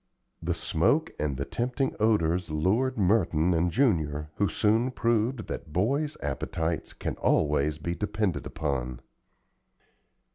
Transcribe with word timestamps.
The 0.41 0.55
smoke 0.55 1.11
and 1.19 1.37
the 1.37 1.45
tempting 1.45 1.95
odors 1.99 2.49
lured 2.49 2.97
Merton 2.97 3.53
and 3.53 3.69
Junior, 3.71 4.31
who 4.37 4.47
soon 4.49 4.89
proved 4.89 5.45
that 5.45 5.71
boys' 5.71 6.17
appetites 6.23 6.91
can 6.91 7.13
always 7.17 7.77
be 7.77 7.93
depended 7.93 8.47
upon. 8.47 9.01